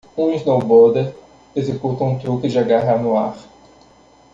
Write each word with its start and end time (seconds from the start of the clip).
Um 0.17 0.33
snowboarder 0.39 1.13
executa 1.55 2.03
um 2.03 2.17
truque 2.17 2.47
de 2.47 2.57
agarrar 2.57 2.99
no 2.99 3.15
ar. 3.15 3.37